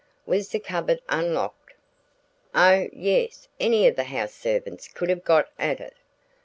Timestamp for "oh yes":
2.55-3.47